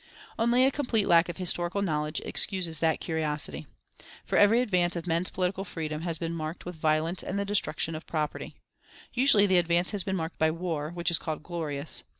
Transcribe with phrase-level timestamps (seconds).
[0.39, 3.67] Only a complete lack of historical knowledge excuses that curiosity.
[4.25, 7.93] For every advance of men's political freedom has been marked with violence and the destruction
[7.93, 8.55] of property.
[9.13, 12.03] Usually the advance has been marked by war, which is called glorious.